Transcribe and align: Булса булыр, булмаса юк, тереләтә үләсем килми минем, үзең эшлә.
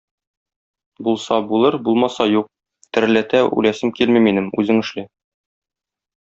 Булса 1.07 1.37
булыр, 1.51 1.77
булмаса 1.89 2.27
юк, 2.37 2.49
тереләтә 2.99 3.43
үләсем 3.59 3.93
килми 4.01 4.25
минем, 4.29 4.49
үзең 4.65 4.83
эшлә. 4.87 5.05